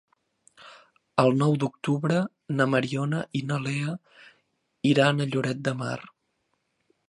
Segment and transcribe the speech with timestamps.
[1.23, 2.23] El nou d'octubre
[2.61, 3.95] na Mariona i na Lea
[4.95, 5.97] iran a Lloret de Mar.